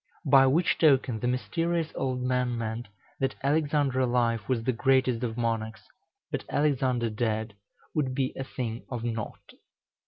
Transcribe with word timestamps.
By 0.25 0.47
which 0.47 0.79
token 0.79 1.19
the 1.19 1.27
mysterious 1.27 1.91
old 1.93 2.23
man 2.23 2.57
meant, 2.57 2.87
that 3.19 3.35
Alexander 3.43 3.99
alive 3.99 4.41
was 4.49 4.63
the 4.63 4.71
greatest 4.71 5.23
of 5.23 5.37
monarchs, 5.37 5.83
but 6.31 6.43
Alexander 6.49 7.11
dead 7.11 7.53
would 7.93 8.15
be 8.15 8.33
a 8.35 8.43
thing 8.43 8.83
of 8.89 9.03
nought. 9.03 9.53